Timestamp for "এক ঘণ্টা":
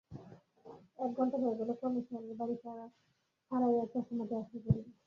0.99-1.37